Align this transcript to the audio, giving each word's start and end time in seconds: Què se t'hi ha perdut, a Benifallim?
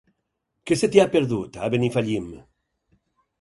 Què 0.71 0.77
se 0.79 0.89
t'hi 0.95 1.01
ha 1.03 1.05
perdut, 1.17 1.59
a 1.67 1.69
Benifallim? 1.75 2.27